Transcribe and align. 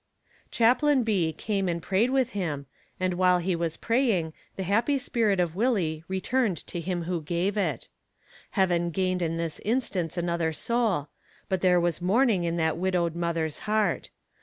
Chaplain 0.49 1.03
B. 1.03 1.31
came 1.31 1.67
and 1.69 1.79
prayed 1.79 2.09
with 2.09 2.31
him, 2.31 2.65
and 2.99 3.13
while 3.13 3.37
he 3.37 3.55
was 3.55 3.77
praying, 3.77 4.33
the 4.55 4.63
happy 4.63 4.97
spirit 4.97 5.39
of 5.39 5.55
Willie 5.55 6.03
returned 6.07 6.57
to 6.65 6.79
Him 6.81 7.03
who 7.03 7.21
gave 7.21 7.55
it. 7.55 7.87
Heaven 8.57 8.89
gained 8.89 9.21
in 9.21 9.37
this 9.37 9.59
instance 9.63 10.17
another 10.17 10.53
soul, 10.53 11.09
but 11.49 11.61
there 11.61 11.79
was 11.79 12.01
mourning 12.01 12.45
in 12.45 12.57
that 12.57 12.77
widowed 12.77 13.15
mother's 13.15 13.59
heart. 13.69 14.09